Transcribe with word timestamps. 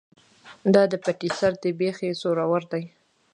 ـ 0.37 0.73
دا 0.73 0.83
دې 0.91 0.97
پټي 1.03 1.29
سر 1.39 1.53
دى 1.61 1.71
،بېخ 1.79 1.97
يې 2.05 2.11
سورور 2.21 2.63
دى. 2.71 2.83